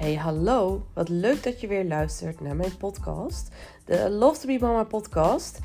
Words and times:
Hey, 0.00 0.14
hallo. 0.14 0.86
Wat 0.92 1.08
leuk 1.08 1.42
dat 1.42 1.60
je 1.60 1.66
weer 1.66 1.84
luistert 1.84 2.40
naar 2.40 2.56
mijn 2.56 2.76
podcast, 2.76 3.48
de 3.84 4.10
Love 4.10 4.40
to 4.40 4.46
Be 4.46 4.58
Mama 4.60 4.84
podcast. 4.84 5.58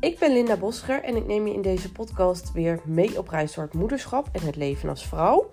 Ik 0.00 0.18
ben 0.18 0.32
Linda 0.32 0.56
Boscher 0.56 1.02
en 1.02 1.16
ik 1.16 1.26
neem 1.26 1.46
je 1.46 1.54
in 1.54 1.62
deze 1.62 1.92
podcast 1.92 2.52
weer 2.52 2.80
mee 2.84 3.18
op 3.18 3.28
reis 3.28 3.54
door 3.54 3.64
het 3.64 3.74
moederschap 3.74 4.28
en 4.32 4.46
het 4.46 4.56
leven 4.56 4.88
als 4.88 5.06
vrouw. 5.06 5.50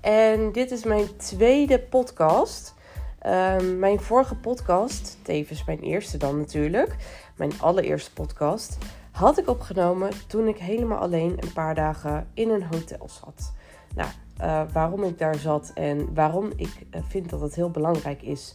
En 0.00 0.52
dit 0.52 0.70
is 0.70 0.84
mijn 0.84 1.16
tweede 1.16 1.80
podcast. 1.80 2.74
Ehm, 3.18 3.78
mijn 3.78 4.00
vorige 4.00 4.36
podcast, 4.36 5.18
tevens 5.22 5.64
mijn 5.64 5.80
eerste 5.80 6.16
dan 6.16 6.38
natuurlijk, 6.38 6.96
mijn 7.36 7.60
allereerste 7.60 8.12
podcast, 8.12 8.78
had 9.10 9.38
ik 9.38 9.48
opgenomen 9.48 10.10
toen 10.26 10.48
ik 10.48 10.58
helemaal 10.58 10.98
alleen 10.98 11.36
een 11.40 11.52
paar 11.52 11.74
dagen 11.74 12.28
in 12.34 12.50
een 12.50 12.64
hotel 12.64 13.08
zat. 13.08 13.52
Nou, 13.94 14.08
uh, 14.40 14.62
waarom 14.72 15.04
ik 15.04 15.18
daar 15.18 15.34
zat 15.36 15.70
en 15.74 16.14
waarom 16.14 16.50
ik 16.56 16.86
uh, 16.90 17.00
vind 17.08 17.30
dat 17.30 17.40
het 17.40 17.54
heel 17.54 17.70
belangrijk 17.70 18.22
is 18.22 18.54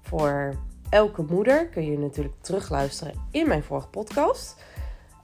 voor 0.00 0.54
elke 0.88 1.22
moeder, 1.28 1.66
kun 1.68 1.90
je 1.90 1.98
natuurlijk 1.98 2.34
terugluisteren 2.40 3.14
in 3.30 3.48
mijn 3.48 3.62
vorige 3.62 3.88
podcast. 3.88 4.64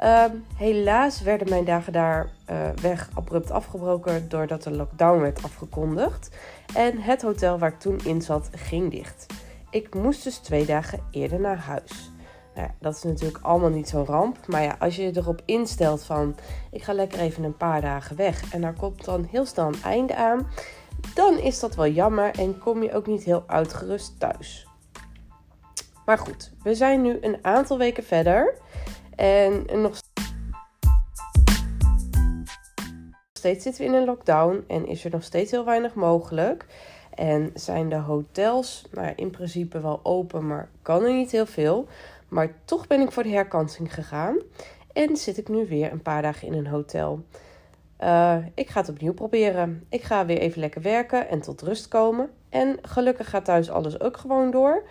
Uh, 0.00 0.24
helaas 0.56 1.20
werden 1.20 1.48
mijn 1.48 1.64
dagen 1.64 1.92
daar 1.92 2.30
uh, 2.50 2.70
weg 2.70 3.08
abrupt 3.14 3.50
afgebroken 3.50 4.28
doordat 4.28 4.62
de 4.62 4.70
lockdown 4.70 5.20
werd 5.20 5.42
afgekondigd. 5.42 6.36
En 6.74 6.98
het 6.98 7.22
hotel 7.22 7.58
waar 7.58 7.72
ik 7.72 7.78
toen 7.78 8.00
in 8.04 8.22
zat 8.22 8.48
ging 8.52 8.90
dicht. 8.90 9.26
Ik 9.70 9.94
moest 9.94 10.24
dus 10.24 10.36
twee 10.36 10.66
dagen 10.66 11.00
eerder 11.10 11.40
naar 11.40 11.58
huis. 11.58 12.11
Nou 12.54 12.68
dat 12.78 12.96
is 12.96 13.02
natuurlijk 13.02 13.44
allemaal 13.44 13.70
niet 13.70 13.88
zo'n 13.88 14.04
ramp. 14.04 14.46
Maar 14.46 14.62
ja, 14.62 14.76
als 14.78 14.96
je 14.96 15.16
erop 15.16 15.42
instelt 15.44 16.02
van 16.02 16.36
ik 16.70 16.82
ga 16.82 16.92
lekker 16.92 17.18
even 17.18 17.44
een 17.44 17.56
paar 17.56 17.80
dagen 17.80 18.16
weg 18.16 18.52
en 18.52 18.60
daar 18.60 18.74
komt 18.74 19.04
dan 19.04 19.28
heel 19.30 19.46
snel 19.46 19.66
een 19.66 19.82
einde 19.82 20.14
aan, 20.14 20.48
dan 21.14 21.38
is 21.38 21.60
dat 21.60 21.74
wel 21.74 21.88
jammer 21.88 22.38
en 22.38 22.58
kom 22.58 22.82
je 22.82 22.94
ook 22.94 23.06
niet 23.06 23.24
heel 23.24 23.44
uitgerust 23.46 24.20
thuis. 24.20 24.66
Maar 26.04 26.18
goed, 26.18 26.52
we 26.62 26.74
zijn 26.74 27.02
nu 27.02 27.18
een 27.20 27.38
aantal 27.42 27.78
weken 27.78 28.04
verder 28.04 28.54
en 29.16 29.66
nog 29.82 30.00
steeds 33.32 33.62
zitten 33.62 33.82
we 33.82 33.88
in 33.88 33.94
een 33.94 34.04
lockdown 34.04 34.64
en 34.66 34.86
is 34.86 35.04
er 35.04 35.10
nog 35.10 35.22
steeds 35.22 35.50
heel 35.50 35.64
weinig 35.64 35.94
mogelijk. 35.94 36.66
En 37.14 37.50
zijn 37.54 37.88
de 37.88 37.96
hotels 37.96 38.84
nou, 38.90 39.12
in 39.16 39.30
principe 39.30 39.80
wel 39.80 40.00
open, 40.02 40.46
maar 40.46 40.68
kan 40.82 41.02
er 41.02 41.12
niet 41.12 41.30
heel 41.30 41.46
veel. 41.46 41.88
Maar 42.32 42.54
toch 42.64 42.86
ben 42.86 43.00
ik 43.00 43.12
voor 43.12 43.22
de 43.22 43.28
herkansing 43.28 43.94
gegaan 43.94 44.36
en 44.92 45.16
zit 45.16 45.38
ik 45.38 45.48
nu 45.48 45.66
weer 45.66 45.92
een 45.92 46.02
paar 46.02 46.22
dagen 46.22 46.46
in 46.46 46.54
een 46.54 46.66
hotel. 46.66 47.24
Uh, 48.00 48.36
ik 48.54 48.68
ga 48.68 48.80
het 48.80 48.88
opnieuw 48.88 49.12
proberen. 49.12 49.86
Ik 49.88 50.02
ga 50.02 50.26
weer 50.26 50.38
even 50.38 50.60
lekker 50.60 50.82
werken 50.82 51.28
en 51.28 51.40
tot 51.40 51.62
rust 51.62 51.88
komen. 51.88 52.30
En 52.48 52.78
gelukkig 52.82 53.30
gaat 53.30 53.44
thuis 53.44 53.70
alles 53.70 54.00
ook 54.00 54.16
gewoon 54.16 54.50
door. 54.50 54.82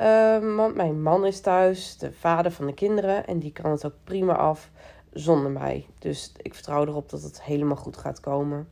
Uh, 0.00 0.56
want 0.56 0.74
mijn 0.74 1.02
man 1.02 1.26
is 1.26 1.40
thuis, 1.40 1.98
de 1.98 2.12
vader 2.12 2.50
van 2.50 2.66
de 2.66 2.74
kinderen, 2.74 3.26
en 3.26 3.38
die 3.38 3.52
kan 3.52 3.70
het 3.70 3.86
ook 3.86 3.94
prima 4.04 4.36
af 4.36 4.70
zonder 5.12 5.50
mij. 5.50 5.86
Dus 5.98 6.32
ik 6.42 6.54
vertrouw 6.54 6.86
erop 6.86 7.10
dat 7.10 7.22
het 7.22 7.42
helemaal 7.42 7.76
goed 7.76 7.96
gaat 7.96 8.20
komen. 8.20 8.68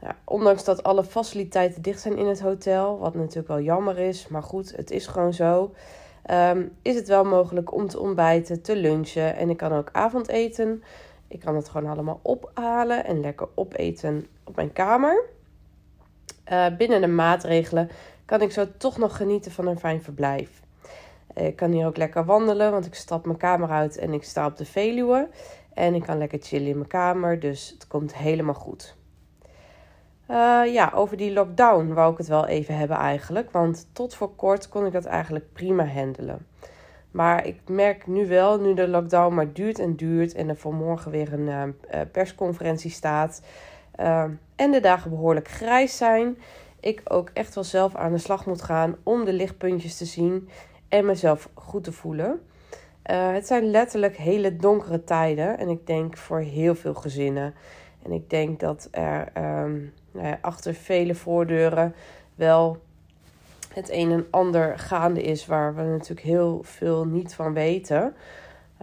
Ja, 0.00 0.16
ondanks 0.24 0.64
dat 0.64 0.82
alle 0.82 1.04
faciliteiten 1.04 1.82
dicht 1.82 2.00
zijn 2.00 2.18
in 2.18 2.26
het 2.26 2.40
hotel, 2.40 2.98
wat 2.98 3.14
natuurlijk 3.14 3.48
wel 3.48 3.60
jammer 3.60 3.98
is, 3.98 4.28
maar 4.28 4.42
goed, 4.42 4.76
het 4.76 4.90
is 4.90 5.06
gewoon 5.06 5.34
zo 5.34 5.72
um, 6.30 6.72
is 6.82 6.94
het 6.94 7.08
wel 7.08 7.24
mogelijk 7.24 7.74
om 7.74 7.88
te 7.88 7.98
ontbijten, 7.98 8.62
te 8.62 8.76
lunchen. 8.76 9.36
En 9.36 9.50
ik 9.50 9.56
kan 9.56 9.72
ook 9.72 9.88
avondeten. 9.92 10.82
Ik 11.28 11.40
kan 11.40 11.56
het 11.56 11.68
gewoon 11.68 11.90
allemaal 11.90 12.20
ophalen 12.22 13.04
en 13.04 13.20
lekker 13.20 13.48
opeten 13.54 14.26
op 14.44 14.56
mijn 14.56 14.72
kamer. 14.72 15.24
Uh, 16.52 16.66
binnen 16.76 17.00
de 17.00 17.06
maatregelen 17.06 17.90
kan 18.24 18.40
ik 18.40 18.52
zo 18.52 18.66
toch 18.76 18.98
nog 18.98 19.16
genieten 19.16 19.52
van 19.52 19.66
een 19.66 19.78
fijn 19.78 20.02
verblijf. 20.02 20.62
Ik 21.34 21.56
kan 21.56 21.70
hier 21.70 21.86
ook 21.86 21.96
lekker 21.96 22.24
wandelen, 22.24 22.70
want 22.70 22.86
ik 22.86 22.94
stap 22.94 23.26
mijn 23.26 23.38
kamer 23.38 23.70
uit 23.70 23.96
en 23.96 24.12
ik 24.12 24.24
sta 24.24 24.46
op 24.46 24.56
de 24.56 24.64
Veluwe. 24.64 25.28
En 25.74 25.94
ik 25.94 26.02
kan 26.02 26.18
lekker 26.18 26.38
chillen 26.42 26.68
in 26.68 26.76
mijn 26.76 26.88
kamer, 26.88 27.40
dus 27.40 27.70
het 27.70 27.86
komt 27.86 28.14
helemaal 28.16 28.54
goed. 28.54 28.96
Uh, 30.32 30.72
ja, 30.72 30.92
over 30.94 31.16
die 31.16 31.32
lockdown 31.32 31.92
wou 31.92 32.12
ik 32.12 32.18
het 32.18 32.26
wel 32.26 32.46
even 32.46 32.76
hebben 32.76 32.96
eigenlijk. 32.96 33.50
Want 33.50 33.88
tot 33.92 34.14
voor 34.14 34.34
kort 34.34 34.68
kon 34.68 34.86
ik 34.86 34.92
dat 34.92 35.04
eigenlijk 35.04 35.52
prima 35.52 35.86
handelen. 35.86 36.46
Maar 37.10 37.46
ik 37.46 37.60
merk 37.66 38.06
nu 38.06 38.26
wel, 38.26 38.60
nu 38.60 38.74
de 38.74 38.88
lockdown 38.88 39.34
maar 39.34 39.52
duurt 39.52 39.78
en 39.78 39.96
duurt 39.96 40.34
en 40.34 40.48
er 40.48 40.56
voor 40.56 40.74
morgen 40.74 41.10
weer 41.10 41.32
een 41.32 41.48
uh, 41.48 42.00
persconferentie 42.12 42.90
staat 42.90 43.42
uh, 44.00 44.24
en 44.56 44.70
de 44.70 44.80
dagen 44.80 45.10
behoorlijk 45.10 45.48
grijs 45.48 45.96
zijn, 45.96 46.38
ik 46.80 47.00
ook 47.04 47.30
echt 47.32 47.54
wel 47.54 47.64
zelf 47.64 47.94
aan 47.94 48.12
de 48.12 48.18
slag 48.18 48.46
moet 48.46 48.62
gaan 48.62 48.96
om 49.02 49.24
de 49.24 49.32
lichtpuntjes 49.32 49.96
te 49.96 50.04
zien 50.04 50.48
en 50.88 51.06
mezelf 51.06 51.48
goed 51.54 51.84
te 51.84 51.92
voelen. 51.92 52.40
het 53.02 53.46
zijn 53.46 53.70
letterlijk 53.70 54.16
hele 54.16 54.56
donkere 54.56 55.04
tijden 55.04 55.58
en 55.58 55.68
ik 55.68 55.86
denk 55.86 56.16
voor 56.16 56.40
heel 56.40 56.74
veel 56.74 56.94
gezinnen. 56.94 57.54
En 58.02 58.12
ik 58.12 58.30
denk 58.30 58.60
dat 58.60 58.88
er 58.90 59.28
um, 59.64 59.92
nou 60.12 60.36
achter 60.40 60.74
vele 60.74 61.14
voordeuren 61.14 61.94
wel 62.34 62.82
het 63.74 63.90
een 63.90 64.10
en 64.10 64.26
ander 64.30 64.78
gaande 64.78 65.22
is 65.22 65.46
waar 65.46 65.74
we 65.74 65.82
natuurlijk 65.82 66.26
heel 66.26 66.60
veel 66.62 67.04
niet 67.04 67.34
van 67.34 67.52
weten. 67.52 68.14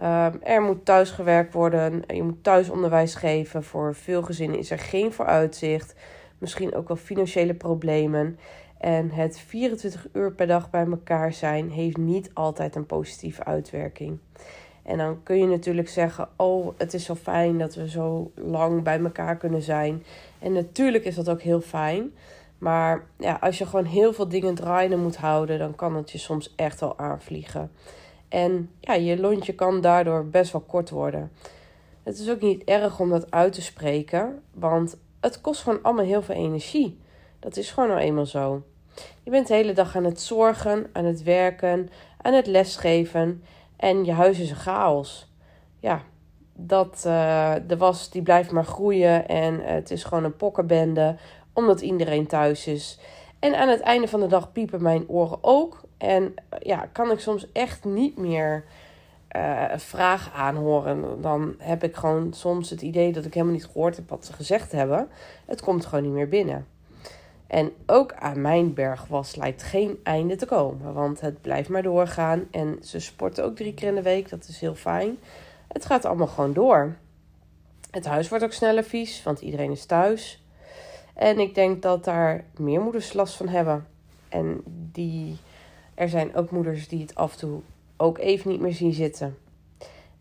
Um, 0.00 0.40
er 0.42 0.62
moet 0.62 0.84
thuis 0.84 1.10
gewerkt 1.10 1.52
worden, 1.52 2.02
je 2.06 2.22
moet 2.22 2.44
thuisonderwijs 2.44 3.14
geven. 3.14 3.64
Voor 3.64 3.94
veel 3.94 4.22
gezinnen 4.22 4.58
is 4.58 4.70
er 4.70 4.78
geen 4.78 5.12
vooruitzicht, 5.12 5.94
misschien 6.38 6.74
ook 6.74 6.88
wel 6.88 6.96
financiële 6.96 7.54
problemen. 7.54 8.38
En 8.78 9.10
het 9.10 9.38
24 9.38 10.06
uur 10.12 10.32
per 10.32 10.46
dag 10.46 10.70
bij 10.70 10.86
elkaar 10.86 11.32
zijn 11.32 11.70
heeft 11.70 11.96
niet 11.96 12.30
altijd 12.34 12.74
een 12.74 12.86
positieve 12.86 13.44
uitwerking. 13.44 14.18
En 14.90 14.98
dan 14.98 15.22
kun 15.22 15.38
je 15.38 15.46
natuurlijk 15.46 15.88
zeggen: 15.88 16.28
Oh, 16.36 16.74
het 16.76 16.94
is 16.94 17.04
zo 17.04 17.14
fijn 17.14 17.58
dat 17.58 17.74
we 17.74 17.88
zo 17.88 18.30
lang 18.34 18.82
bij 18.82 19.00
elkaar 19.00 19.36
kunnen 19.36 19.62
zijn. 19.62 20.04
En 20.38 20.52
natuurlijk 20.52 21.04
is 21.04 21.14
dat 21.14 21.28
ook 21.28 21.40
heel 21.40 21.60
fijn. 21.60 22.12
Maar 22.58 23.06
ja, 23.18 23.38
als 23.40 23.58
je 23.58 23.66
gewoon 23.66 23.84
heel 23.84 24.12
veel 24.12 24.28
dingen 24.28 24.54
draaiende 24.54 24.96
moet 24.96 25.16
houden, 25.16 25.58
dan 25.58 25.74
kan 25.74 25.96
het 25.96 26.10
je 26.10 26.18
soms 26.18 26.52
echt 26.56 26.80
wel 26.80 26.98
aanvliegen. 26.98 27.70
En 28.28 28.70
ja, 28.80 28.94
je 28.94 29.20
lontje 29.20 29.54
kan 29.54 29.80
daardoor 29.80 30.26
best 30.26 30.52
wel 30.52 30.60
kort 30.60 30.90
worden. 30.90 31.32
Het 32.02 32.18
is 32.18 32.30
ook 32.30 32.40
niet 32.40 32.64
erg 32.64 33.00
om 33.00 33.10
dat 33.10 33.30
uit 33.30 33.52
te 33.52 33.62
spreken, 33.62 34.42
want 34.54 34.96
het 35.20 35.40
kost 35.40 35.62
gewoon 35.62 35.82
allemaal 35.82 36.04
heel 36.04 36.22
veel 36.22 36.34
energie. 36.34 36.98
Dat 37.38 37.56
is 37.56 37.70
gewoon 37.70 37.88
nou 37.88 38.00
eenmaal 38.00 38.26
zo. 38.26 38.62
Je 39.22 39.30
bent 39.30 39.46
de 39.46 39.54
hele 39.54 39.72
dag 39.72 39.96
aan 39.96 40.04
het 40.04 40.20
zorgen, 40.20 40.86
aan 40.92 41.04
het 41.04 41.22
werken, 41.22 41.90
aan 42.22 42.32
het 42.32 42.46
lesgeven. 42.46 43.42
En 43.80 44.04
je 44.04 44.12
huis 44.12 44.38
is 44.38 44.50
een 44.50 44.56
chaos. 44.56 45.32
Ja, 45.78 46.02
dat, 46.52 47.04
uh, 47.06 47.54
de 47.66 47.76
was 47.76 48.10
die 48.10 48.22
blijft 48.22 48.50
maar 48.50 48.64
groeien 48.64 49.28
en 49.28 49.60
het 49.60 49.90
is 49.90 50.04
gewoon 50.04 50.24
een 50.24 50.36
pokkenbende 50.36 51.16
omdat 51.52 51.80
iedereen 51.80 52.26
thuis 52.26 52.66
is. 52.66 52.98
En 53.38 53.58
aan 53.58 53.68
het 53.68 53.80
einde 53.80 54.08
van 54.08 54.20
de 54.20 54.26
dag 54.26 54.52
piepen 54.52 54.82
mijn 54.82 55.08
oren 55.08 55.38
ook. 55.40 55.80
En 55.98 56.34
ja, 56.58 56.88
kan 56.92 57.10
ik 57.10 57.18
soms 57.18 57.52
echt 57.52 57.84
niet 57.84 58.16
meer 58.16 58.64
uh, 59.36 59.64
vragen 59.76 60.32
aanhoren. 60.32 61.20
Dan 61.20 61.54
heb 61.58 61.84
ik 61.84 61.96
gewoon 61.96 62.32
soms 62.32 62.70
het 62.70 62.82
idee 62.82 63.12
dat 63.12 63.24
ik 63.24 63.34
helemaal 63.34 63.54
niet 63.54 63.66
gehoord 63.66 63.96
heb 63.96 64.08
wat 64.08 64.24
ze 64.24 64.32
gezegd 64.32 64.72
hebben. 64.72 65.08
Het 65.46 65.60
komt 65.62 65.86
gewoon 65.86 66.04
niet 66.04 66.12
meer 66.12 66.28
binnen. 66.28 66.66
En 67.50 67.72
ook 67.86 68.12
aan 68.12 68.40
mijn 68.40 68.74
bergwas 68.74 69.36
lijkt 69.36 69.62
geen 69.62 70.00
einde 70.02 70.36
te 70.36 70.46
komen. 70.46 70.94
Want 70.94 71.20
het 71.20 71.40
blijft 71.40 71.68
maar 71.68 71.82
doorgaan. 71.82 72.46
En 72.50 72.78
ze 72.82 73.00
sporten 73.00 73.44
ook 73.44 73.56
drie 73.56 73.74
keer 73.74 73.88
in 73.88 73.94
de 73.94 74.02
week. 74.02 74.28
Dat 74.28 74.48
is 74.48 74.60
heel 74.60 74.74
fijn. 74.74 75.18
Het 75.68 75.86
gaat 75.86 76.04
allemaal 76.04 76.26
gewoon 76.26 76.52
door. 76.52 76.96
Het 77.90 78.06
huis 78.06 78.28
wordt 78.28 78.44
ook 78.44 78.52
sneller 78.52 78.84
vies, 78.84 79.22
want 79.22 79.40
iedereen 79.40 79.70
is 79.70 79.84
thuis. 79.84 80.44
En 81.14 81.38
ik 81.38 81.54
denk 81.54 81.82
dat 81.82 82.04
daar 82.04 82.44
meer 82.56 82.80
moeders 82.80 83.12
last 83.12 83.34
van 83.34 83.48
hebben. 83.48 83.86
En 84.28 84.60
die, 84.92 85.38
er 85.94 86.08
zijn 86.08 86.34
ook 86.34 86.50
moeders 86.50 86.88
die 86.88 87.00
het 87.00 87.14
af 87.14 87.32
en 87.32 87.38
toe 87.38 87.60
ook 87.96 88.18
even 88.18 88.50
niet 88.50 88.60
meer 88.60 88.74
zien 88.74 88.92
zitten. 88.92 89.38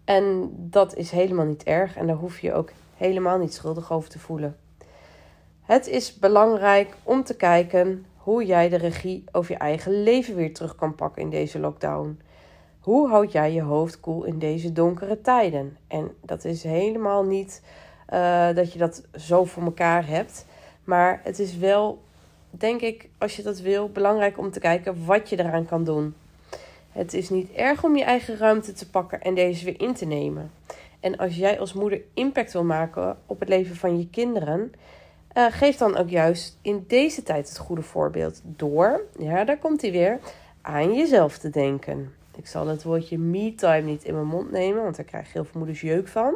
En 0.06 0.50
dat 0.56 0.96
is 0.96 1.12
helemaal 1.12 1.46
niet 1.46 1.64
erg. 1.64 1.96
En 1.96 2.08
daar 2.08 2.16
hoef 2.16 2.40
je 2.40 2.54
ook 2.54 2.72
helemaal 2.98 3.38
niet 3.38 3.54
schuldig 3.54 3.92
over 3.92 4.10
te 4.10 4.20
voelen. 4.20 4.58
Het 5.70 5.88
is 5.88 6.20
belangrijk 6.20 6.96
om 7.04 7.24
te 7.24 7.36
kijken 7.36 8.06
hoe 8.16 8.46
jij 8.46 8.70
de 8.70 8.76
regie 8.76 9.24
over 9.32 9.52
je 9.52 9.58
eigen 9.58 10.04
leven 10.04 10.36
weer 10.36 10.54
terug 10.54 10.76
kan 10.76 10.96
pakken 10.96 11.22
in 11.22 11.30
deze 11.30 11.60
lockdown. 11.60 12.20
Hoe 12.80 13.10
houd 13.10 13.32
jij 13.32 13.54
je 13.54 13.62
hoofd 13.62 14.00
koel 14.00 14.24
in 14.24 14.40
deze 14.40 14.72
donkere 14.72 15.22
tijden? 15.22 15.78
En 15.88 16.12
dat 16.22 16.46
is 16.46 16.64
helemaal 16.64 17.24
niet 17.24 17.64
uh, 18.14 18.56
dat 18.56 18.74
je 18.74 18.80
dat 18.80 19.04
zo 19.16 19.46
voor 19.46 19.64
elkaar 19.64 20.08
hebt. 20.08 20.46
Maar 20.84 21.22
het 21.24 21.40
is 21.40 21.58
wel, 21.58 22.02
denk 22.50 22.82
ik, 22.82 23.10
als 23.18 23.36
je 23.36 23.44
dat 23.44 23.60
wil, 23.60 23.90
belangrijk 23.90 24.38
om 24.38 24.52
te 24.52 24.60
kijken 24.60 25.06
wat 25.06 25.30
je 25.30 25.40
eraan 25.40 25.66
kan 25.66 25.84
doen. 25.84 26.16
Het 26.92 27.14
is 27.14 27.30
niet 27.30 27.52
erg 27.52 27.84
om 27.84 27.96
je 27.96 28.04
eigen 28.04 28.38
ruimte 28.38 28.74
te 28.74 28.90
pakken 28.90 29.22
en 29.22 29.36
deze 29.36 29.66
weer 29.66 29.82
in 29.82 29.94
te 29.94 30.06
nemen. 30.06 30.52
En 31.00 31.18
als 31.18 31.36
jij 31.36 31.60
als 31.60 31.74
moeder 31.74 32.02
impact 32.14 32.54
wil 32.54 32.64
maken 32.64 33.18
op 33.26 33.40
het 33.40 33.50
leven 33.50 33.76
van 33.76 33.98
je 33.98 34.10
kinderen, 34.10 34.72
Uh, 35.38 35.46
geef 35.50 35.78
dan 35.78 35.98
ook 35.98 36.10
juist 36.10 36.58
in 36.62 36.84
deze 36.88 37.24
tijd 37.24 37.50
het 37.50 37.58
goede 37.58 37.82
voorbeeld 37.82 38.42
door, 38.44 39.02
ja, 39.18 39.44
daar 39.44 39.58
komt 39.58 39.82
hij 39.82 39.92
weer, 39.92 40.20
aan 40.62 40.94
jezelf 40.94 41.38
te 41.38 41.50
denken. 41.50 42.14
Ik 42.36 42.48
zal 42.48 42.68
het 42.68 42.84
woordje 42.84 43.18
me-time 43.18 43.82
niet 43.82 44.04
in 44.04 44.14
mijn 44.14 44.28
mond 44.28 44.52
nemen, 44.52 44.84
want 44.84 44.96
daar 44.96 45.06
krijg 45.06 45.34
heel 45.34 45.44
veel 45.44 45.60
moeders 45.60 45.82
jeuk 45.82 46.08
van. 46.08 46.36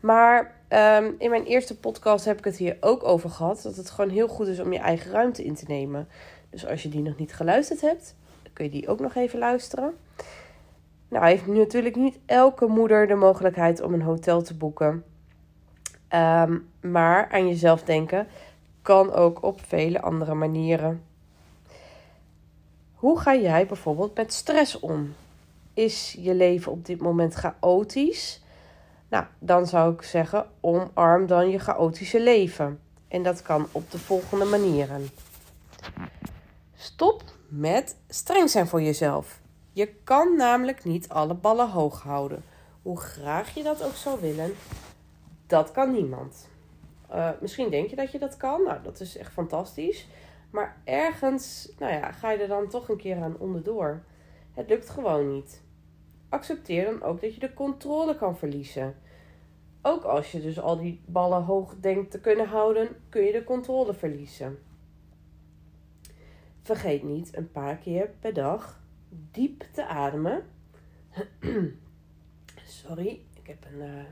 Maar 0.00 0.54
um, 0.68 1.14
in 1.18 1.30
mijn 1.30 1.44
eerste 1.44 1.78
podcast 1.78 2.24
heb 2.24 2.38
ik 2.38 2.44
het 2.44 2.56
hier 2.56 2.76
ook 2.80 3.04
over 3.04 3.30
gehad. 3.30 3.62
Dat 3.62 3.76
het 3.76 3.90
gewoon 3.90 4.10
heel 4.10 4.28
goed 4.28 4.46
is 4.46 4.60
om 4.60 4.72
je 4.72 4.78
eigen 4.78 5.10
ruimte 5.10 5.44
in 5.44 5.54
te 5.54 5.64
nemen. 5.68 6.08
Dus 6.50 6.66
als 6.66 6.82
je 6.82 6.88
die 6.88 7.02
nog 7.02 7.16
niet 7.16 7.34
geluisterd 7.34 7.80
hebt, 7.80 8.14
kun 8.52 8.64
je 8.64 8.70
die 8.70 8.88
ook 8.88 9.00
nog 9.00 9.14
even 9.14 9.38
luisteren. 9.38 9.94
Nou, 11.08 11.26
heeft 11.26 11.46
natuurlijk 11.46 11.96
niet 11.96 12.18
elke 12.26 12.66
moeder 12.66 13.06
de 13.06 13.14
mogelijkheid 13.14 13.82
om 13.82 13.94
een 13.94 14.02
hotel 14.02 14.42
te 14.42 14.54
boeken. 14.54 15.04
Um, 16.14 16.68
maar 16.80 17.28
aan 17.30 17.48
jezelf 17.48 17.82
denken 17.82 18.26
kan 18.82 19.12
ook 19.12 19.42
op 19.42 19.60
vele 19.66 20.00
andere 20.00 20.34
manieren. 20.34 21.02
Hoe 22.94 23.20
ga 23.20 23.34
jij 23.34 23.66
bijvoorbeeld 23.66 24.16
met 24.16 24.32
stress 24.32 24.80
om? 24.80 25.14
Is 25.74 26.16
je 26.18 26.34
leven 26.34 26.72
op 26.72 26.86
dit 26.86 27.00
moment 27.00 27.34
chaotisch? 27.34 28.42
Nou, 29.08 29.24
dan 29.38 29.66
zou 29.66 29.94
ik 29.94 30.02
zeggen: 30.02 30.46
omarm 30.60 31.26
dan 31.26 31.50
je 31.50 31.58
chaotische 31.58 32.22
leven. 32.22 32.80
En 33.08 33.22
dat 33.22 33.42
kan 33.42 33.66
op 33.72 33.90
de 33.90 33.98
volgende 33.98 34.44
manieren. 34.44 35.08
Stop 36.76 37.22
met 37.48 37.96
streng 38.08 38.50
zijn 38.50 38.66
voor 38.66 38.82
jezelf. 38.82 39.40
Je 39.72 39.94
kan 40.04 40.36
namelijk 40.36 40.84
niet 40.84 41.08
alle 41.08 41.34
ballen 41.34 41.70
hoog 41.70 42.02
houden. 42.02 42.44
Hoe 42.82 43.00
graag 43.00 43.54
je 43.54 43.62
dat 43.62 43.82
ook 43.82 43.94
zou 43.94 44.20
willen, 44.20 44.54
dat 45.48 45.70
kan 45.70 45.92
niemand. 45.92 46.48
Uh, 47.10 47.30
misschien 47.40 47.70
denk 47.70 47.90
je 47.90 47.96
dat 47.96 48.12
je 48.12 48.18
dat 48.18 48.36
kan. 48.36 48.62
Nou, 48.62 48.82
dat 48.82 49.00
is 49.00 49.16
echt 49.16 49.32
fantastisch. 49.32 50.08
Maar 50.50 50.76
ergens, 50.84 51.72
nou 51.78 51.92
ja, 51.92 52.12
ga 52.12 52.30
je 52.30 52.38
er 52.38 52.48
dan 52.48 52.68
toch 52.68 52.88
een 52.88 52.96
keer 52.96 53.22
aan 53.22 53.38
onderdoor. 53.38 54.02
Het 54.54 54.68
lukt 54.68 54.90
gewoon 54.90 55.34
niet. 55.34 55.62
Accepteer 56.28 56.84
dan 56.84 57.02
ook 57.02 57.20
dat 57.20 57.34
je 57.34 57.40
de 57.40 57.54
controle 57.54 58.16
kan 58.16 58.36
verliezen. 58.36 58.96
Ook 59.82 60.04
als 60.04 60.32
je 60.32 60.40
dus 60.40 60.60
al 60.60 60.78
die 60.78 61.00
ballen 61.06 61.42
hoog 61.42 61.74
denkt 61.80 62.10
te 62.10 62.20
kunnen 62.20 62.48
houden, 62.48 62.88
kun 63.08 63.22
je 63.22 63.32
de 63.32 63.44
controle 63.44 63.94
verliezen. 63.94 64.58
Vergeet 66.62 67.02
niet 67.02 67.36
een 67.36 67.52
paar 67.52 67.76
keer 67.76 68.10
per 68.20 68.34
dag 68.34 68.80
diep 69.30 69.64
te 69.72 69.86
ademen. 69.86 70.44
Sorry, 72.64 73.20
ik 73.34 73.46
heb 73.46 73.64
een, 73.72 73.88
uh, 73.88 74.04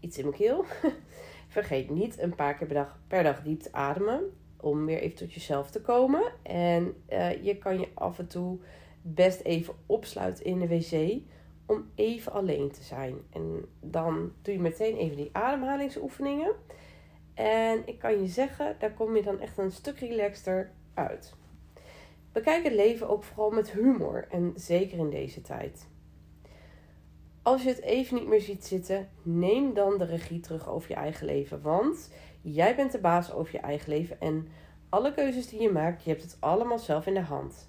iets 0.00 0.18
in 0.18 0.24
mijn 0.24 0.36
keel. 0.36 0.64
Vergeet 1.48 1.90
niet 1.90 2.18
een 2.18 2.34
paar 2.34 2.54
keer 2.54 2.66
per 2.66 2.76
dag, 2.76 2.98
per 3.06 3.22
dag 3.22 3.42
diep 3.42 3.60
te 3.60 3.72
ademen. 3.72 4.32
Om 4.60 4.86
weer 4.86 4.98
even 4.98 5.16
tot 5.16 5.32
jezelf 5.32 5.70
te 5.70 5.80
komen. 5.80 6.32
En 6.42 6.94
uh, 7.12 7.44
je 7.44 7.56
kan 7.56 7.80
je 7.80 7.88
af 7.94 8.18
en 8.18 8.26
toe 8.26 8.58
best 9.02 9.40
even 9.40 9.74
opsluiten 9.86 10.44
in 10.44 10.58
de 10.58 10.68
wc. 10.68 11.20
Om 11.66 11.90
even 11.94 12.32
alleen 12.32 12.70
te 12.70 12.82
zijn. 12.82 13.14
En 13.32 13.64
dan 13.80 14.32
doe 14.42 14.54
je 14.54 14.60
meteen 14.60 14.96
even 14.96 15.16
die 15.16 15.30
ademhalingsoefeningen. 15.32 16.52
En 17.34 17.82
ik 17.84 17.98
kan 17.98 18.20
je 18.20 18.26
zeggen, 18.26 18.76
daar 18.78 18.92
kom 18.92 19.16
je 19.16 19.22
dan 19.22 19.40
echt 19.40 19.58
een 19.58 19.72
stuk 19.72 19.98
relaxter 19.98 20.70
uit. 20.94 21.34
Bekijk 22.32 22.64
het 22.64 22.72
leven 22.72 23.08
ook 23.08 23.22
vooral 23.22 23.50
met 23.50 23.70
humor. 23.70 24.26
En 24.30 24.52
zeker 24.56 24.98
in 24.98 25.10
deze 25.10 25.40
tijd. 25.40 25.86
Als 27.48 27.62
je 27.62 27.68
het 27.68 27.80
even 27.80 28.14
niet 28.14 28.26
meer 28.26 28.40
ziet 28.40 28.66
zitten, 28.66 29.08
neem 29.22 29.74
dan 29.74 29.98
de 29.98 30.04
regie 30.04 30.40
terug 30.40 30.68
over 30.68 30.90
je 30.90 30.96
eigen 30.96 31.26
leven. 31.26 31.62
Want 31.62 32.10
jij 32.40 32.76
bent 32.76 32.92
de 32.92 32.98
baas 32.98 33.32
over 33.32 33.52
je 33.52 33.60
eigen 33.60 33.90
leven 33.90 34.20
en 34.20 34.48
alle 34.88 35.14
keuzes 35.14 35.48
die 35.48 35.60
je 35.60 35.70
maakt, 35.70 36.04
je 36.04 36.10
hebt 36.10 36.22
het 36.22 36.36
allemaal 36.40 36.78
zelf 36.78 37.06
in 37.06 37.14
de 37.14 37.20
hand. 37.20 37.68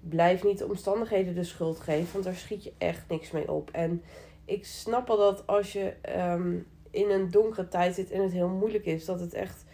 Blijf 0.00 0.44
niet 0.44 0.58
de 0.58 0.66
omstandigheden 0.66 1.34
de 1.34 1.44
schuld 1.44 1.80
geven, 1.80 2.12
want 2.12 2.24
daar 2.24 2.34
schiet 2.34 2.64
je 2.64 2.72
echt 2.78 3.08
niks 3.08 3.30
mee 3.30 3.52
op. 3.52 3.70
En 3.70 4.02
ik 4.44 4.66
snap 4.66 5.10
al 5.10 5.16
dat 5.16 5.46
als 5.46 5.72
je 5.72 5.94
ehm, 6.00 6.56
in 6.90 7.10
een 7.10 7.30
donkere 7.30 7.68
tijd 7.68 7.94
zit 7.94 8.10
en 8.10 8.22
het 8.22 8.32
heel 8.32 8.48
moeilijk 8.48 8.86
is, 8.86 9.04
dat 9.04 9.20
het 9.20 9.34
echt 9.34 9.64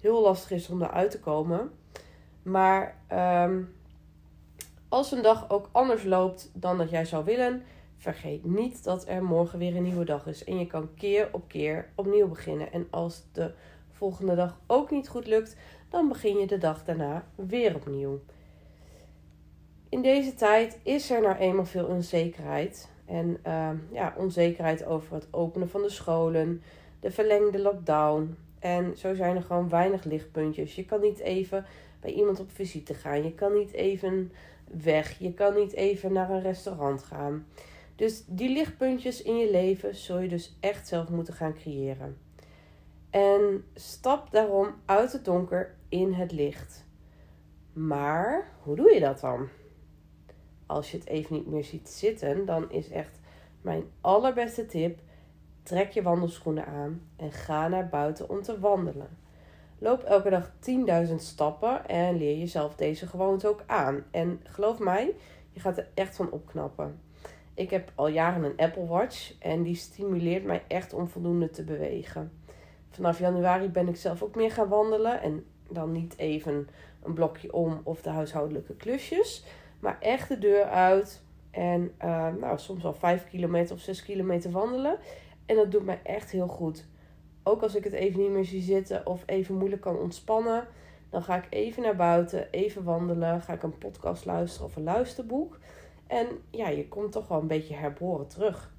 heel 0.00 0.22
lastig 0.22 0.50
is 0.50 0.68
om 0.68 0.82
eruit 0.82 1.10
te 1.10 1.20
komen. 1.20 1.70
Maar 2.42 2.96
um, 3.44 3.74
als 4.88 5.12
een 5.12 5.22
dag 5.22 5.50
ook 5.50 5.68
anders 5.72 6.04
loopt 6.04 6.50
dan 6.54 6.78
dat 6.78 6.90
jij 6.90 7.04
zou 7.04 7.24
willen, 7.24 7.62
Vergeet 8.04 8.44
niet 8.44 8.84
dat 8.84 9.08
er 9.08 9.24
morgen 9.24 9.58
weer 9.58 9.76
een 9.76 9.82
nieuwe 9.82 10.04
dag 10.04 10.26
is. 10.26 10.44
En 10.44 10.58
je 10.58 10.66
kan 10.66 10.88
keer 10.94 11.28
op 11.32 11.48
keer 11.48 11.88
opnieuw 11.94 12.28
beginnen. 12.28 12.72
En 12.72 12.86
als 12.90 13.22
de 13.32 13.50
volgende 13.90 14.34
dag 14.34 14.60
ook 14.66 14.90
niet 14.90 15.08
goed 15.08 15.26
lukt, 15.26 15.56
dan 15.88 16.08
begin 16.08 16.38
je 16.38 16.46
de 16.46 16.58
dag 16.58 16.84
daarna 16.84 17.24
weer 17.34 17.74
opnieuw. 17.74 18.20
In 19.88 20.02
deze 20.02 20.34
tijd 20.34 20.78
is 20.82 21.10
er 21.10 21.20
nou 21.20 21.36
eenmaal 21.36 21.64
veel 21.64 21.84
onzekerheid. 21.84 22.88
En 23.04 23.38
uh, 23.46 23.70
ja, 23.90 24.14
onzekerheid 24.16 24.84
over 24.84 25.14
het 25.14 25.26
openen 25.30 25.68
van 25.68 25.82
de 25.82 25.90
scholen, 25.90 26.62
de 27.00 27.10
verlengde 27.10 27.58
lockdown. 27.58 28.36
En 28.58 28.96
zo 28.96 29.14
zijn 29.14 29.36
er 29.36 29.42
gewoon 29.42 29.68
weinig 29.68 30.04
lichtpuntjes. 30.04 30.74
Je 30.74 30.84
kan 30.84 31.00
niet 31.00 31.18
even 31.18 31.64
bij 32.00 32.12
iemand 32.12 32.40
op 32.40 32.50
visite 32.50 32.94
gaan. 32.94 33.22
Je 33.22 33.32
kan 33.32 33.54
niet 33.54 33.72
even 33.72 34.32
weg. 34.82 35.18
Je 35.18 35.32
kan 35.32 35.54
niet 35.54 35.72
even 35.72 36.12
naar 36.12 36.30
een 36.30 36.42
restaurant 36.42 37.02
gaan. 37.02 37.46
Dus 37.96 38.24
die 38.26 38.48
lichtpuntjes 38.48 39.22
in 39.22 39.36
je 39.36 39.50
leven 39.50 39.94
zul 39.94 40.18
je 40.18 40.28
dus 40.28 40.56
echt 40.60 40.88
zelf 40.88 41.08
moeten 41.08 41.34
gaan 41.34 41.54
creëren. 41.54 42.18
En 43.10 43.64
stap 43.74 44.30
daarom 44.30 44.74
uit 44.84 45.12
het 45.12 45.24
donker 45.24 45.74
in 45.88 46.12
het 46.12 46.32
licht. 46.32 46.86
Maar 47.72 48.52
hoe 48.62 48.76
doe 48.76 48.94
je 48.94 49.00
dat 49.00 49.20
dan? 49.20 49.48
Als 50.66 50.90
je 50.90 50.98
het 50.98 51.06
even 51.06 51.36
niet 51.36 51.46
meer 51.46 51.64
ziet 51.64 51.88
zitten, 51.88 52.44
dan 52.44 52.70
is 52.70 52.88
echt 52.88 53.20
mijn 53.60 53.84
allerbeste 54.00 54.66
tip: 54.66 54.98
trek 55.62 55.90
je 55.90 56.02
wandelschoenen 56.02 56.66
aan 56.66 57.02
en 57.16 57.32
ga 57.32 57.68
naar 57.68 57.88
buiten 57.88 58.28
om 58.28 58.42
te 58.42 58.60
wandelen. 58.60 59.18
Loop 59.78 60.02
elke 60.02 60.30
dag 60.30 60.52
10.000 61.08 61.14
stappen 61.16 61.86
en 61.86 62.16
leer 62.16 62.38
jezelf 62.38 62.74
deze 62.74 63.06
gewoonte 63.06 63.48
ook 63.48 63.62
aan. 63.66 64.04
En 64.10 64.40
geloof 64.42 64.78
mij, 64.78 65.14
je 65.50 65.60
gaat 65.60 65.78
er 65.78 65.88
echt 65.94 66.16
van 66.16 66.30
opknappen. 66.30 67.00
Ik 67.54 67.70
heb 67.70 67.92
al 67.94 68.08
jaren 68.08 68.44
een 68.44 68.56
Apple 68.56 68.86
Watch 68.86 69.38
en 69.38 69.62
die 69.62 69.74
stimuleert 69.74 70.44
mij 70.44 70.62
echt 70.68 70.92
om 70.92 71.08
voldoende 71.08 71.50
te 71.50 71.64
bewegen. 71.64 72.32
Vanaf 72.90 73.18
januari 73.18 73.68
ben 73.68 73.88
ik 73.88 73.96
zelf 73.96 74.22
ook 74.22 74.34
meer 74.34 74.50
gaan 74.50 74.68
wandelen 74.68 75.22
en 75.22 75.44
dan 75.68 75.92
niet 75.92 76.18
even 76.18 76.68
een 77.02 77.14
blokje 77.14 77.52
om 77.52 77.80
of 77.84 78.02
de 78.02 78.10
huishoudelijke 78.10 78.74
klusjes, 78.74 79.44
maar 79.80 79.96
echt 80.00 80.28
de 80.28 80.38
deur 80.38 80.64
uit 80.64 81.22
en 81.50 81.92
uh, 82.04 82.28
nou, 82.40 82.58
soms 82.58 82.84
al 82.84 82.92
5 82.92 83.28
kilometer 83.28 83.74
of 83.74 83.80
6 83.80 84.02
kilometer 84.02 84.50
wandelen. 84.50 84.98
En 85.46 85.56
dat 85.56 85.70
doet 85.70 85.84
mij 85.84 86.00
echt 86.02 86.30
heel 86.30 86.46
goed. 86.46 86.86
Ook 87.42 87.62
als 87.62 87.74
ik 87.74 87.84
het 87.84 87.92
even 87.92 88.20
niet 88.20 88.30
meer 88.30 88.44
zie 88.44 88.62
zitten 88.62 89.06
of 89.06 89.22
even 89.26 89.54
moeilijk 89.54 89.82
kan 89.82 89.98
ontspannen, 89.98 90.66
dan 91.10 91.22
ga 91.22 91.36
ik 91.36 91.46
even 91.50 91.82
naar 91.82 91.96
buiten, 91.96 92.50
even 92.50 92.84
wandelen, 92.84 93.40
ga 93.40 93.52
ik 93.52 93.62
een 93.62 93.78
podcast 93.78 94.24
luisteren 94.24 94.66
of 94.66 94.76
een 94.76 94.82
luisterboek. 94.82 95.58
En 96.06 96.26
ja, 96.50 96.68
je 96.68 96.88
komt 96.88 97.12
toch 97.12 97.28
wel 97.28 97.40
een 97.40 97.46
beetje 97.46 97.74
herboren 97.74 98.26
terug. 98.26 98.72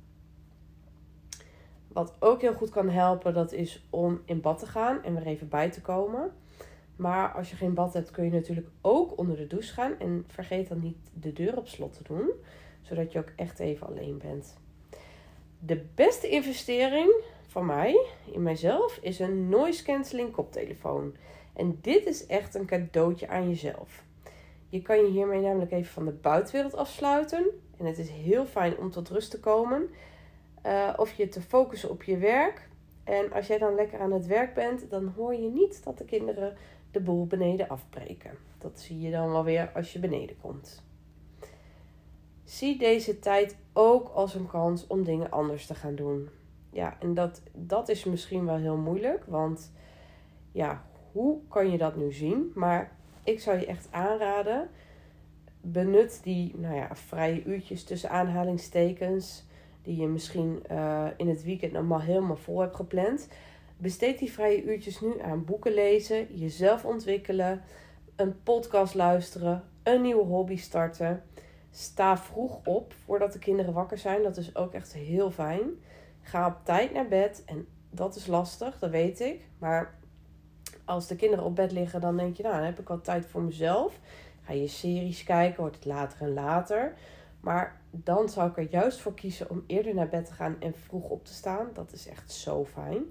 Wat 1.87 2.15
ook 2.19 2.41
heel 2.41 2.53
goed 2.53 2.69
kan 2.69 2.89
helpen, 2.89 3.33
dat 3.33 3.51
is 3.51 3.85
om 3.89 4.21
in 4.25 4.41
bad 4.41 4.59
te 4.59 4.65
gaan 4.65 5.03
en 5.03 5.13
weer 5.13 5.25
even 5.25 5.49
bij 5.49 5.69
te 5.69 5.81
komen. 5.81 6.31
Maar 6.95 7.31
als 7.31 7.49
je 7.49 7.55
geen 7.55 7.73
bad 7.73 7.93
hebt, 7.93 8.11
kun 8.11 8.23
je 8.23 8.31
natuurlijk 8.31 8.67
ook 8.81 9.17
onder 9.17 9.37
de 9.37 9.47
douche 9.47 9.73
gaan. 9.73 9.99
En 9.99 10.23
vergeet 10.27 10.67
dan 10.67 10.79
niet 10.79 10.97
de 11.13 11.33
deur 11.33 11.57
op 11.57 11.67
slot 11.67 11.93
te 11.93 12.03
doen, 12.03 12.31
zodat 12.81 13.11
je 13.11 13.19
ook 13.19 13.31
echt 13.35 13.59
even 13.59 13.87
alleen 13.87 14.17
bent. 14.17 14.57
De 15.59 15.85
beste 15.95 16.29
investering 16.29 17.23
van 17.47 17.65
mij, 17.65 18.05
in 18.31 18.43
mijzelf, 18.43 18.99
is 19.01 19.19
een 19.19 19.49
noise 19.49 19.83
cancelling 19.83 20.31
koptelefoon. 20.31 21.15
En 21.53 21.77
dit 21.81 22.05
is 22.05 22.25
echt 22.25 22.55
een 22.55 22.65
cadeautje 22.65 23.27
aan 23.27 23.49
jezelf. 23.49 24.04
Je 24.69 24.81
kan 24.81 24.97
je 24.97 25.11
hiermee 25.11 25.41
namelijk 25.41 25.71
even 25.71 25.93
van 25.93 26.05
de 26.05 26.11
buitenwereld 26.11 26.75
afsluiten. 26.75 27.45
En 27.77 27.85
het 27.85 27.97
is 27.97 28.09
heel 28.09 28.45
fijn 28.45 28.77
om 28.77 28.91
tot 28.91 29.09
rust 29.09 29.31
te 29.31 29.39
komen. 29.39 29.89
Uh, 30.65 30.93
of 30.97 31.13
je 31.13 31.27
te 31.27 31.41
focussen 31.41 31.89
op 31.89 32.03
je 32.03 32.17
werk. 32.17 32.69
En 33.03 33.31
als 33.31 33.47
jij 33.47 33.57
dan 33.57 33.75
lekker 33.75 33.99
aan 33.99 34.11
het 34.11 34.25
werk 34.25 34.53
bent, 34.53 34.89
dan 34.89 35.13
hoor 35.15 35.35
je 35.35 35.49
niet 35.49 35.83
dat 35.83 35.97
de 35.97 36.05
kinderen 36.05 36.57
de 36.91 36.99
boel 36.99 37.25
beneden 37.25 37.69
afbreken. 37.69 38.31
Dat 38.57 38.79
zie 38.79 38.99
je 38.99 39.11
dan 39.11 39.31
wel 39.31 39.43
weer 39.43 39.71
als 39.75 39.93
je 39.93 39.99
beneden 39.99 40.37
komt. 40.41 40.83
Zie 42.43 42.77
deze 42.77 43.19
tijd 43.19 43.57
ook 43.73 44.09
als 44.09 44.35
een 44.35 44.47
kans 44.47 44.87
om 44.87 45.03
dingen 45.03 45.31
anders 45.31 45.65
te 45.65 45.75
gaan 45.75 45.95
doen. 45.95 46.29
Ja, 46.69 46.97
en 46.99 47.13
dat, 47.13 47.41
dat 47.51 47.89
is 47.89 48.03
misschien 48.03 48.45
wel 48.45 48.55
heel 48.55 48.77
moeilijk, 48.77 49.25
want 49.25 49.71
ja, 50.51 50.85
hoe 51.11 51.39
kan 51.47 51.71
je 51.71 51.77
dat 51.77 51.95
nu 51.95 52.11
zien? 52.11 52.51
Maar 52.55 52.97
ik 53.25 53.39
zou 53.39 53.59
je 53.59 53.65
echt 53.65 53.87
aanraden. 53.91 54.69
Benut 55.61 56.19
die 56.23 56.51
nou 56.57 56.75
ja, 56.75 56.95
vrije 56.95 57.43
uurtjes 57.43 57.83
tussen 57.83 58.09
aanhalingstekens. 58.09 59.43
Die 59.81 59.95
je 60.01 60.07
misschien 60.07 60.63
uh, 60.71 61.05
in 61.17 61.29
het 61.29 61.43
weekend 61.43 61.71
normaal 61.71 62.01
helemaal 62.01 62.37
vol 62.37 62.59
hebt 62.59 62.75
gepland. 62.75 63.27
Besteed 63.77 64.19
die 64.19 64.31
vrije 64.31 64.63
uurtjes 64.63 65.01
nu 65.01 65.21
aan 65.21 65.45
boeken 65.45 65.73
lezen, 65.73 66.35
jezelf 66.35 66.85
ontwikkelen, 66.85 67.61
een 68.15 68.43
podcast 68.43 68.93
luisteren, 68.93 69.63
een 69.83 70.01
nieuwe 70.01 70.25
hobby 70.25 70.57
starten. 70.57 71.23
Sta 71.71 72.17
vroeg 72.17 72.59
op 72.65 72.93
voordat 73.05 73.33
de 73.33 73.39
kinderen 73.39 73.73
wakker 73.73 73.97
zijn. 73.97 74.23
Dat 74.23 74.37
is 74.37 74.55
ook 74.55 74.73
echt 74.73 74.93
heel 74.93 75.31
fijn. 75.31 75.61
Ga 76.21 76.47
op 76.47 76.57
tijd 76.63 76.93
naar 76.93 77.07
bed. 77.07 77.43
En 77.45 77.67
dat 77.89 78.15
is 78.15 78.27
lastig, 78.27 78.79
dat 78.79 78.89
weet 78.89 79.19
ik. 79.19 79.47
Maar 79.57 79.97
als 80.85 81.07
de 81.07 81.15
kinderen 81.15 81.45
op 81.45 81.55
bed 81.55 81.71
liggen, 81.71 82.01
dan 82.01 82.17
denk 82.17 82.35
je, 82.35 82.43
nou, 82.43 82.63
heb 82.63 82.79
ik 82.79 82.87
wel 82.87 83.01
tijd 83.01 83.25
voor 83.25 83.41
mezelf. 83.41 83.99
Ga 84.41 84.53
je 84.53 84.67
series 84.67 85.23
kijken, 85.23 85.61
wordt 85.61 85.75
het 85.75 85.85
later 85.85 86.21
en 86.21 86.33
later. 86.33 86.93
Maar 87.39 87.81
dan 87.91 88.29
zou 88.29 88.49
ik 88.49 88.57
er 88.57 88.69
juist 88.69 88.99
voor 88.99 89.13
kiezen 89.13 89.49
om 89.49 89.63
eerder 89.67 89.93
naar 89.93 90.09
bed 90.09 90.25
te 90.25 90.33
gaan 90.33 90.55
en 90.59 90.73
vroeg 90.73 91.09
op 91.09 91.25
te 91.25 91.33
staan. 91.33 91.67
Dat 91.73 91.91
is 91.91 92.07
echt 92.07 92.31
zo 92.31 92.65
fijn. 92.65 93.03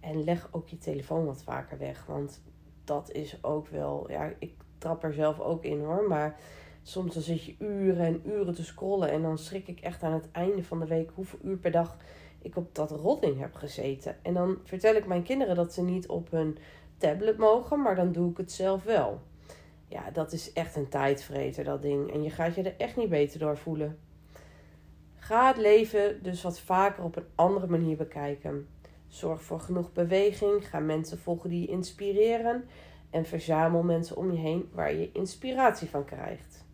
En 0.00 0.24
leg 0.24 0.48
ook 0.50 0.68
je 0.68 0.78
telefoon 0.78 1.24
wat 1.24 1.42
vaker 1.42 1.78
weg. 1.78 2.06
Want 2.06 2.42
dat 2.84 3.10
is 3.10 3.44
ook 3.44 3.68
wel, 3.68 4.10
ja, 4.10 4.32
ik 4.38 4.54
trap 4.78 5.04
er 5.04 5.12
zelf 5.12 5.40
ook 5.40 5.64
in 5.64 5.80
hoor. 5.80 6.08
Maar 6.08 6.36
soms 6.82 7.14
dan 7.14 7.22
zit 7.22 7.44
je 7.44 7.54
uren 7.58 8.06
en 8.06 8.22
uren 8.26 8.54
te 8.54 8.64
scrollen. 8.64 9.10
En 9.10 9.22
dan 9.22 9.38
schrik 9.38 9.68
ik 9.68 9.80
echt 9.80 10.02
aan 10.02 10.12
het 10.12 10.30
einde 10.30 10.64
van 10.64 10.80
de 10.80 10.86
week 10.86 11.10
hoeveel 11.14 11.38
uur 11.42 11.56
per 11.56 11.70
dag 11.70 11.96
ik 12.42 12.56
op 12.56 12.74
dat 12.74 12.90
rotting 12.90 13.40
heb 13.40 13.54
gezeten. 13.54 14.16
En 14.22 14.34
dan 14.34 14.58
vertel 14.64 14.94
ik 14.94 15.06
mijn 15.06 15.22
kinderen 15.22 15.56
dat 15.56 15.72
ze 15.72 15.82
niet 15.82 16.08
op 16.08 16.30
hun 16.30 16.58
tablet 17.02 17.38
mogen, 17.38 17.82
maar 17.82 17.94
dan 17.96 18.12
doe 18.12 18.30
ik 18.30 18.36
het 18.36 18.52
zelf 18.52 18.84
wel. 18.84 19.20
Ja, 19.88 20.10
dat 20.10 20.32
is 20.32 20.52
echt 20.52 20.76
een 20.76 20.88
tijdvreter, 20.88 21.64
dat 21.64 21.82
ding. 21.82 22.12
En 22.12 22.22
je 22.22 22.30
gaat 22.30 22.54
je 22.54 22.62
er 22.62 22.74
echt 22.78 22.96
niet 22.96 23.08
beter 23.08 23.38
door 23.38 23.56
voelen. 23.56 23.98
Ga 25.16 25.46
het 25.46 25.56
leven 25.56 26.22
dus 26.22 26.42
wat 26.42 26.60
vaker 26.60 27.04
op 27.04 27.16
een 27.16 27.26
andere 27.34 27.66
manier 27.66 27.96
bekijken. 27.96 28.68
Zorg 29.08 29.42
voor 29.42 29.60
genoeg 29.60 29.92
beweging. 29.92 30.68
Ga 30.68 30.78
mensen 30.78 31.18
volgen 31.18 31.50
die 31.50 31.60
je 31.60 31.66
inspireren. 31.66 32.64
En 33.10 33.24
verzamel 33.24 33.82
mensen 33.82 34.16
om 34.16 34.32
je 34.32 34.38
heen 34.38 34.68
waar 34.72 34.94
je 34.94 35.12
inspiratie 35.12 35.88
van 35.88 36.04
krijgt. 36.04 36.64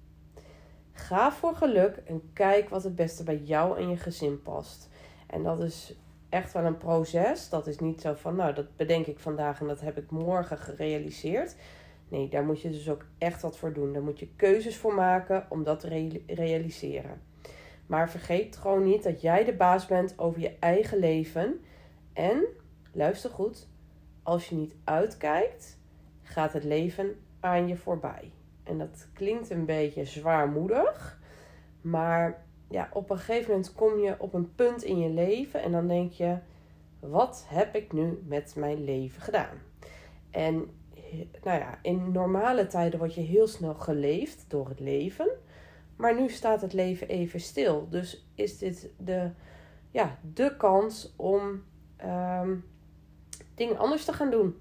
Ga 0.92 1.32
voor 1.32 1.54
geluk 1.54 1.96
en 1.96 2.30
kijk 2.32 2.68
wat 2.68 2.84
het 2.84 2.94
beste 2.94 3.24
bij 3.24 3.38
jou 3.38 3.78
en 3.78 3.88
je 3.88 3.96
gezin 3.96 4.42
past. 4.42 4.88
En 5.26 5.42
dat 5.42 5.62
is 5.62 5.94
echt 6.28 6.52
wel 6.52 6.64
een 6.64 6.76
proces. 6.76 7.48
Dat 7.48 7.66
is 7.66 7.78
niet 7.78 8.00
zo 8.00 8.14
van, 8.14 8.36
nou, 8.36 8.54
dat 8.54 8.76
bedenk 8.76 9.06
ik 9.06 9.18
vandaag 9.18 9.60
en 9.60 9.66
dat 9.66 9.80
heb 9.80 9.98
ik 9.98 10.10
morgen 10.10 10.58
gerealiseerd. 10.58 11.56
Nee, 12.08 12.28
daar 12.28 12.44
moet 12.44 12.60
je 12.60 12.70
dus 12.70 12.90
ook 12.90 13.06
echt 13.18 13.42
wat 13.42 13.58
voor 13.58 13.72
doen. 13.72 13.92
Daar 13.92 14.02
moet 14.02 14.18
je 14.18 14.34
keuzes 14.36 14.76
voor 14.76 14.94
maken 14.94 15.46
om 15.48 15.64
dat 15.64 15.80
te 15.80 16.10
realiseren. 16.26 17.22
Maar 17.86 18.10
vergeet 18.10 18.56
gewoon 18.56 18.84
niet 18.84 19.02
dat 19.02 19.20
jij 19.20 19.44
de 19.44 19.52
baas 19.52 19.86
bent 19.86 20.18
over 20.18 20.40
je 20.40 20.56
eigen 20.60 20.98
leven. 20.98 21.60
En, 22.12 22.44
luister 22.92 23.30
goed, 23.30 23.68
als 24.22 24.48
je 24.48 24.54
niet 24.54 24.74
uitkijkt, 24.84 25.78
gaat 26.22 26.52
het 26.52 26.64
leven 26.64 27.16
aan 27.40 27.68
je 27.68 27.76
voorbij. 27.76 28.32
En 28.62 28.78
dat 28.78 29.08
klinkt 29.12 29.50
een 29.50 29.64
beetje 29.64 30.04
zwaarmoedig, 30.04 31.20
maar 31.80 32.46
ja, 32.68 32.88
op 32.92 33.10
een 33.10 33.18
gegeven 33.18 33.50
moment 33.50 33.74
kom 33.74 33.98
je 33.98 34.14
op 34.18 34.34
een 34.34 34.54
punt 34.54 34.82
in 34.82 34.98
je 34.98 35.08
leven 35.08 35.62
en 35.62 35.72
dan 35.72 35.88
denk 35.88 36.12
je: 36.12 36.38
wat 37.00 37.44
heb 37.48 37.74
ik 37.74 37.92
nu 37.92 38.22
met 38.26 38.54
mijn 38.56 38.84
leven 38.84 39.22
gedaan? 39.22 39.58
En 40.30 40.70
nou 41.42 41.58
ja, 41.58 41.78
in 41.82 42.12
normale 42.12 42.66
tijden 42.66 42.98
word 42.98 43.14
je 43.14 43.20
heel 43.20 43.46
snel 43.46 43.74
geleefd 43.74 44.44
door 44.48 44.68
het 44.68 44.80
leven. 44.80 45.28
Maar 45.96 46.14
nu 46.20 46.28
staat 46.28 46.60
het 46.60 46.72
leven 46.72 47.08
even 47.08 47.40
stil. 47.40 47.88
Dus 47.90 48.26
is 48.34 48.58
dit 48.58 48.90
de, 48.96 49.30
ja, 49.90 50.18
de 50.34 50.56
kans 50.56 51.14
om 51.16 51.62
ehm, 51.96 52.56
dingen 53.54 53.78
anders 53.78 54.04
te 54.04 54.12
gaan 54.12 54.30
doen. 54.30 54.58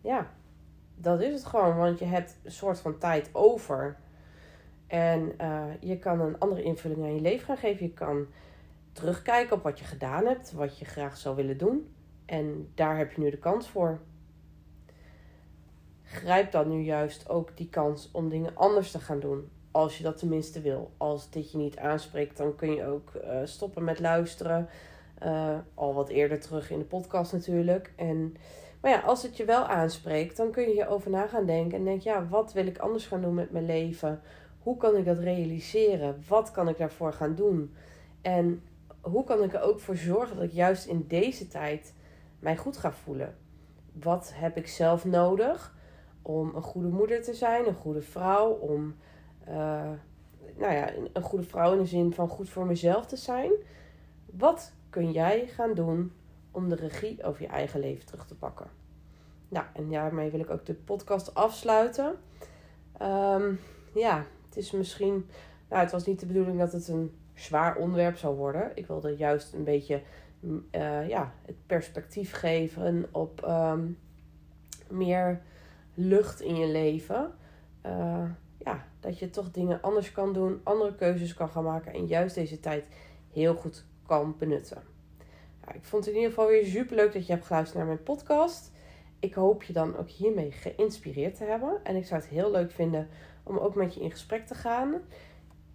Ja, 0.00 0.30
dat 0.94 1.20
is 1.20 1.32
het 1.34 1.44
gewoon. 1.44 1.76
Want 1.76 1.98
je 1.98 2.04
hebt 2.04 2.38
een 2.42 2.50
soort 2.50 2.80
van 2.80 2.98
tijd 2.98 3.30
over. 3.32 3.98
En 4.92 5.32
uh, 5.40 5.64
je 5.80 5.98
kan 5.98 6.20
een 6.20 6.38
andere 6.38 6.62
invulling 6.62 7.02
aan 7.02 7.14
je 7.14 7.20
leven 7.20 7.46
gaan 7.46 7.56
geven. 7.56 7.86
Je 7.86 7.92
kan 7.92 8.26
terugkijken 8.92 9.56
op 9.56 9.62
wat 9.62 9.78
je 9.78 9.84
gedaan 9.84 10.26
hebt, 10.26 10.52
wat 10.52 10.78
je 10.78 10.84
graag 10.84 11.16
zou 11.16 11.36
willen 11.36 11.58
doen. 11.58 11.94
En 12.26 12.70
daar 12.74 12.96
heb 12.98 13.12
je 13.12 13.20
nu 13.20 13.30
de 13.30 13.38
kans 13.38 13.68
voor. 13.68 13.98
Grijp 16.02 16.52
dan 16.52 16.68
nu 16.68 16.82
juist 16.82 17.28
ook 17.28 17.56
die 17.56 17.68
kans 17.68 18.10
om 18.12 18.28
dingen 18.28 18.56
anders 18.56 18.90
te 18.90 18.98
gaan 18.98 19.20
doen. 19.20 19.50
Als 19.70 19.96
je 19.98 20.02
dat 20.02 20.18
tenminste 20.18 20.60
wil. 20.60 20.90
Als 20.96 21.30
dit 21.30 21.52
je 21.52 21.58
niet 21.58 21.78
aanspreekt, 21.78 22.36
dan 22.36 22.56
kun 22.56 22.74
je 22.74 22.86
ook 22.86 23.12
uh, 23.14 23.38
stoppen 23.44 23.84
met 23.84 24.00
luisteren. 24.00 24.68
Uh, 25.22 25.58
al 25.74 25.94
wat 25.94 26.08
eerder 26.08 26.40
terug 26.40 26.70
in 26.70 26.78
de 26.78 26.84
podcast 26.84 27.32
natuurlijk. 27.32 27.92
En, 27.96 28.36
maar 28.80 28.90
ja, 28.90 29.00
als 29.00 29.22
het 29.22 29.36
je 29.36 29.44
wel 29.44 29.64
aanspreekt, 29.64 30.36
dan 30.36 30.50
kun 30.50 30.62
je 30.62 30.72
hierover 30.72 31.10
na 31.10 31.26
gaan 31.26 31.46
denken. 31.46 31.78
En 31.78 31.84
denk, 31.84 32.02
ja, 32.02 32.28
wat 32.28 32.52
wil 32.52 32.66
ik 32.66 32.78
anders 32.78 33.06
gaan 33.06 33.20
doen 33.20 33.34
met 33.34 33.50
mijn 33.50 33.66
leven? 33.66 34.20
Hoe 34.62 34.76
kan 34.76 34.96
ik 34.96 35.04
dat 35.04 35.18
realiseren? 35.18 36.22
Wat 36.28 36.50
kan 36.50 36.68
ik 36.68 36.78
daarvoor 36.78 37.12
gaan 37.12 37.34
doen? 37.34 37.74
En 38.20 38.62
hoe 39.00 39.24
kan 39.24 39.42
ik 39.42 39.54
er 39.54 39.62
ook 39.62 39.80
voor 39.80 39.96
zorgen 39.96 40.36
dat 40.36 40.44
ik 40.44 40.52
juist 40.52 40.86
in 40.86 41.04
deze 41.08 41.48
tijd 41.48 41.94
mij 42.38 42.56
goed 42.56 42.76
ga 42.76 42.92
voelen? 42.92 43.36
Wat 43.92 44.32
heb 44.34 44.56
ik 44.56 44.68
zelf 44.68 45.04
nodig 45.04 45.74
om 46.22 46.54
een 46.54 46.62
goede 46.62 46.88
moeder 46.88 47.22
te 47.22 47.34
zijn, 47.34 47.66
een 47.66 47.74
goede 47.74 48.02
vrouw, 48.02 48.50
om 48.50 48.94
uh, 49.48 49.90
nou 50.56 50.72
ja, 50.72 50.92
een 51.12 51.22
goede 51.22 51.44
vrouw 51.44 51.72
in 51.72 51.78
de 51.78 51.86
zin 51.86 52.12
van 52.12 52.28
goed 52.28 52.48
voor 52.48 52.66
mezelf 52.66 53.06
te 53.06 53.16
zijn? 53.16 53.52
Wat 54.26 54.72
kun 54.90 55.12
jij 55.12 55.46
gaan 55.46 55.74
doen 55.74 56.12
om 56.50 56.68
de 56.68 56.74
regie 56.74 57.24
over 57.24 57.42
je 57.42 57.48
eigen 57.48 57.80
leven 57.80 58.06
terug 58.06 58.26
te 58.26 58.34
pakken? 58.34 58.66
Nou, 59.48 59.66
en 59.72 59.90
daarmee 59.90 60.30
wil 60.30 60.40
ik 60.40 60.50
ook 60.50 60.66
de 60.66 60.74
podcast 60.74 61.34
afsluiten. 61.34 62.14
Um, 63.02 63.60
ja, 63.94 64.26
het 64.54 64.64
is 64.64 64.70
misschien, 64.70 65.26
nou, 65.68 65.82
het 65.82 65.92
was 65.92 66.06
niet 66.06 66.20
de 66.20 66.26
bedoeling 66.26 66.58
dat 66.58 66.72
het 66.72 66.88
een 66.88 67.14
zwaar 67.34 67.76
onderwerp 67.76 68.16
zou 68.16 68.36
worden. 68.36 68.70
Ik 68.74 68.86
wilde 68.86 69.16
juist 69.16 69.52
een 69.52 69.64
beetje 69.64 70.02
uh, 70.40 71.08
ja, 71.08 71.32
het 71.46 71.66
perspectief 71.66 72.32
geven 72.32 73.08
op 73.10 73.46
um, 73.48 73.98
meer 74.88 75.42
lucht 75.94 76.40
in 76.40 76.56
je 76.56 76.66
leven. 76.66 77.34
Uh, 77.86 78.24
ja, 78.58 78.86
dat 79.00 79.18
je 79.18 79.30
toch 79.30 79.50
dingen 79.50 79.82
anders 79.82 80.12
kan 80.12 80.32
doen, 80.32 80.60
andere 80.62 80.94
keuzes 80.94 81.34
kan 81.34 81.48
gaan 81.48 81.64
maken 81.64 81.92
en 81.92 82.06
juist 82.06 82.34
deze 82.34 82.60
tijd 82.60 82.84
heel 83.32 83.54
goed 83.54 83.84
kan 84.06 84.34
benutten. 84.38 84.82
Ik 85.72 85.84
vond 85.84 86.04
het 86.04 86.14
in 86.14 86.20
ieder 86.20 86.34
geval 86.34 86.48
weer 86.50 86.64
super 86.64 86.96
leuk 86.96 87.12
dat 87.12 87.26
je 87.26 87.32
hebt 87.32 87.46
geluisterd 87.46 87.78
naar 87.78 87.86
mijn 87.86 88.02
podcast. 88.02 88.72
Ik 89.18 89.34
hoop 89.34 89.62
je 89.62 89.72
dan 89.72 89.96
ook 89.96 90.08
hiermee 90.08 90.50
geïnspireerd 90.50 91.36
te 91.36 91.44
hebben. 91.44 91.80
En 91.84 91.96
ik 91.96 92.06
zou 92.06 92.20
het 92.20 92.30
heel 92.30 92.50
leuk 92.50 92.70
vinden 92.70 93.08
om 93.42 93.58
ook 93.58 93.74
met 93.74 93.94
je 93.94 94.00
in 94.00 94.10
gesprek 94.10 94.46
te 94.46 94.54
gaan. 94.54 94.94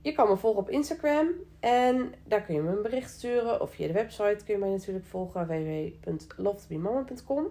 Je 0.01 0.11
kan 0.11 0.27
me 0.27 0.37
volgen 0.37 0.61
op 0.61 0.69
Instagram 0.69 1.27
en 1.59 2.13
daar 2.23 2.41
kun 2.41 2.55
je 2.55 2.61
me 2.61 2.75
een 2.75 2.81
bericht 2.81 3.11
sturen. 3.11 3.61
Of 3.61 3.71
via 3.71 3.87
de 3.87 3.93
website 3.93 4.43
kun 4.45 4.53
je 4.53 4.59
mij 4.59 4.69
natuurlijk 4.69 5.05
volgen 5.05 5.47
www.loftobemama.com. 5.47 7.47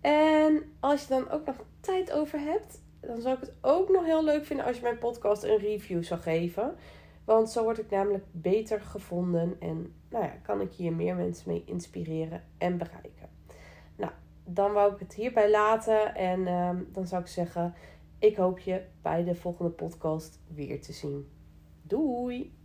En 0.00 0.72
als 0.80 1.02
je 1.02 1.08
dan 1.08 1.30
ook 1.30 1.46
nog 1.46 1.56
tijd 1.80 2.12
over 2.12 2.38
hebt, 2.38 2.82
dan 3.00 3.20
zou 3.20 3.34
ik 3.34 3.40
het 3.40 3.52
ook 3.60 3.88
nog 3.88 4.04
heel 4.04 4.24
leuk 4.24 4.44
vinden 4.44 4.66
als 4.66 4.76
je 4.76 4.82
mijn 4.82 4.98
podcast 4.98 5.42
een 5.42 5.58
review 5.58 6.02
zou 6.02 6.20
geven. 6.20 6.76
Want 7.24 7.50
zo 7.50 7.62
word 7.62 7.78
ik 7.78 7.90
namelijk 7.90 8.24
beter 8.30 8.80
gevonden 8.80 9.56
en 9.60 9.94
nou 10.08 10.24
ja, 10.24 10.32
kan 10.42 10.60
ik 10.60 10.72
hier 10.72 10.92
meer 10.92 11.14
mensen 11.14 11.50
mee 11.50 11.62
inspireren 11.66 12.42
en 12.58 12.78
bereiken. 12.78 13.28
Nou, 13.96 14.12
dan 14.44 14.72
wou 14.72 14.92
ik 14.92 14.98
het 14.98 15.14
hierbij 15.14 15.50
laten 15.50 16.14
en 16.14 16.46
ehm, 16.46 16.76
dan 16.88 17.06
zou 17.06 17.22
ik 17.22 17.28
zeggen 17.28 17.74
ik 18.22 18.36
hoop 18.36 18.58
je 18.58 18.82
bij 19.02 19.24
de 19.24 19.34
volgende 19.34 19.70
podcast 19.70 20.40
weer 20.54 20.80
te 20.80 20.92
zien. 20.92 21.26
Doei! 21.82 22.61